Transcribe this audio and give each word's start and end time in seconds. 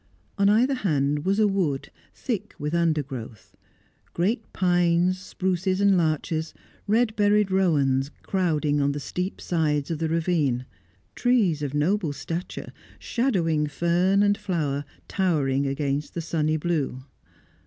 On 0.39 0.49
either 0.49 0.73
hand 0.73 1.25
was 1.25 1.37
a 1.37 1.47
wood, 1.47 1.91
thick 2.11 2.55
with 2.57 2.73
undergrowth; 2.73 3.55
great 4.15 4.51
pines, 4.51 5.19
spruces, 5.19 5.79
and 5.79 5.95
larches, 5.95 6.55
red 6.87 7.15
berried 7.15 7.51
rowans, 7.51 8.09
crowding 8.23 8.81
on 8.81 8.93
the 8.93 8.99
steep 8.99 9.39
sides 9.39 9.91
of 9.91 9.99
the 9.99 10.09
ravine; 10.09 10.65
trees 11.13 11.61
of 11.61 11.75
noble 11.75 12.13
stature, 12.13 12.73
shadowing 12.97 13.67
fern 13.67 14.23
and 14.23 14.39
flower, 14.39 14.85
towering 15.07 15.67
against 15.67 16.15
the 16.15 16.21
sunny 16.21 16.57
blue. 16.57 17.03